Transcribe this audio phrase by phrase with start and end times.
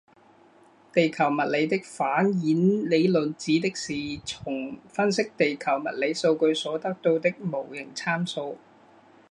[0.91, 3.93] 地球物理的反演理论指的是
[4.25, 8.57] 从分析地球物理数据所得到的模型参数。